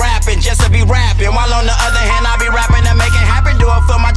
[0.00, 1.30] rapping just to be rapping.
[1.36, 3.60] While on the other hand, I be rapping and making happen.
[3.60, 4.10] Do it for my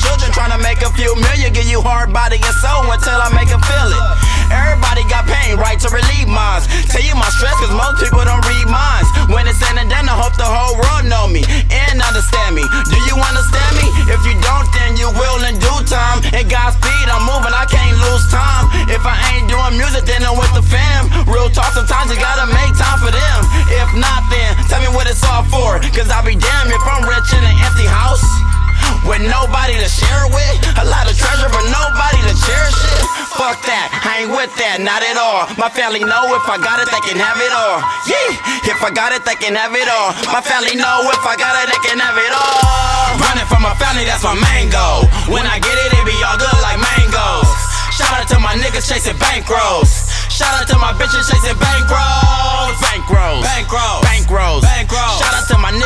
[26.04, 28.20] Cause I'll be damned if I'm rich in an empty house.
[29.08, 33.04] With nobody to share it with, a lot of treasure, but nobody to cherish it.
[33.40, 35.48] Fuck that, I ain't with that, not at all.
[35.56, 37.80] My family know if I got it, they can have it all.
[38.04, 38.36] Yeah,
[38.68, 40.12] if I got it, they can have it all.
[40.28, 43.24] My family know if I got it, they can have it all.
[43.24, 45.08] Running from my family, that's my main goal.
[45.32, 47.48] When I get it, it be all good like mangoes.
[47.96, 50.12] Shout out to my niggas chasing bankrolls.
[50.28, 52.76] Shout out to my bitches chasing bankrolls.
[52.84, 53.48] Bankrolls.
[53.48, 54.04] Bankrolls.
[54.04, 54.68] Bankrolls.
[54.68, 55.20] Bankrolls.
[55.24, 55.43] Shout out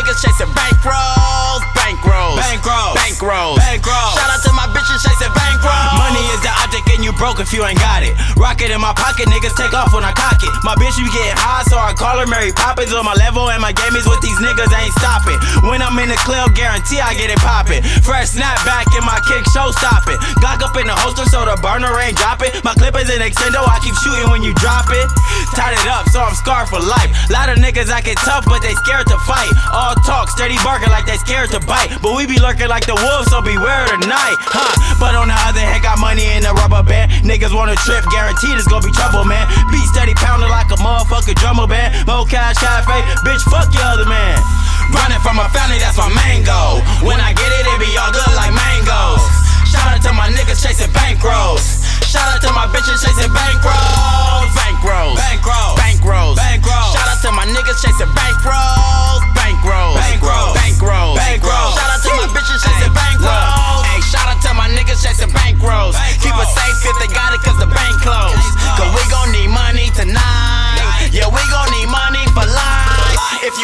[0.07, 1.61] niggas chasing bankrolls.
[1.75, 2.39] Bankrolls.
[2.39, 2.95] Bankrolls.
[2.95, 3.59] Bankrolls.
[3.59, 4.15] Bankrolls.
[4.15, 5.99] Shout out to my bitches chasing bankrolls.
[5.99, 8.15] Money is the object and you broke if you ain't got it.
[8.39, 10.51] Rock it in my pocket, niggas take off when I cock it.
[10.63, 13.59] My bitch be getting high, so I call her Mary Poppins on my level and
[13.59, 15.35] my game is with these niggas ain't stopping.
[15.67, 17.83] When I'm in the club, guarantee I get it poppin'.
[18.07, 20.15] Fresh snapback in my kick, show stopping.
[20.39, 22.55] Glock up in the holster so the burner ain't dropping.
[22.63, 25.07] My clip is an extendo, I keep shooting when you drop it.
[25.55, 27.09] Tied it up, so I'm scarred for life.
[27.29, 29.49] Lot of niggas I get tough, but they scared to fight.
[29.71, 31.95] All talk, steady barking like they scared to bite.
[32.01, 34.73] But we be lurking like the wolves, so beware tonight, huh?
[34.99, 37.11] But on the other hand, got money in the rubber band.
[37.23, 39.47] Niggas wanna trip, guaranteed it's gonna be trouble, man.
[39.71, 41.95] Beat steady pounding like a motherfucking drummer band.
[42.05, 44.35] Mo Cash Cafe, bitch, fuck your other man.
[44.91, 46.66] Running from my family, that's my main goal.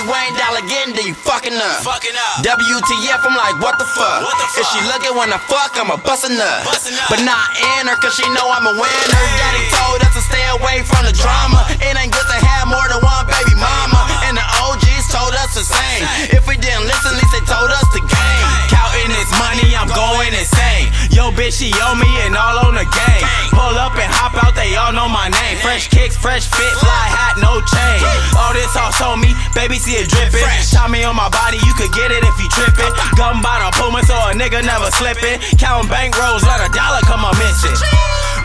[0.05, 0.11] Life.
[0.11, 1.83] If you ain't dollar getting, you fucking up.
[1.83, 2.43] Fucking up.
[2.43, 4.23] WTF, I'm like, what the fuck?
[4.23, 6.65] What the If she looking when I fuck, I'ma bust a nut.
[6.67, 7.07] Bust a nut.
[7.09, 9.23] But not in her, cause she know I'm a winner.
[9.39, 11.63] Daddy told us to stay away from the drama.
[11.79, 13.99] It ain't good to have more than one baby mama.
[14.27, 16.03] And the OGs told us the same.
[16.35, 18.47] If we didn't listen, at least they told us the game.
[18.71, 20.91] Counting this money, I'm going insane.
[21.11, 23.25] Yo, bitch, she owe me and all on the game.
[23.53, 25.52] Pull up and hop out, they all know my name.
[25.63, 28.03] Fresh kicks, fresh fit, fly hat, no chain.
[28.35, 30.43] All this sauce on me, baby, see it dripping.
[30.75, 32.91] Tommy on my body, you could get it if you tripping.
[33.15, 35.39] Gun bottle Puma, so a nigga never slipping.
[35.55, 37.79] Counting bank rolls, let a dollar come on missing.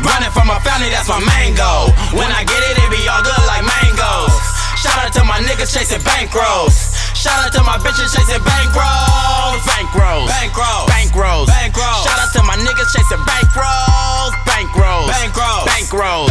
[0.06, 1.90] Running from my family, that's my main goal.
[2.14, 4.38] When I get it, it be all good like mangoes.
[4.78, 6.94] Shout out to my niggas chasing bankrolls.
[7.18, 9.58] Shout out to my bitches chasing bankrolls.
[9.66, 10.30] Bankrolls.
[10.30, 10.86] Bankrolls.
[10.86, 11.50] Bankrolls.
[11.50, 12.06] Bankrolls.
[12.06, 14.32] Shout out to my niggas chasing bankrolls.
[14.46, 15.10] Bankrolls.
[15.10, 15.66] Bankrolls.
[15.66, 16.27] Bankrolls.